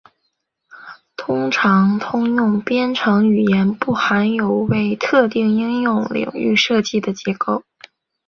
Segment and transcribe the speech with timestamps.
[1.15, 7.61] 通常通用编程语言不含有为特定应用领域设计的结构。